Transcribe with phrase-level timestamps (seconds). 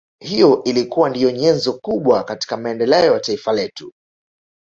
[0.19, 3.91] Hiyo ilikuwa ndiyo nyenzo kubwa katika maendeleo ya Taifa letu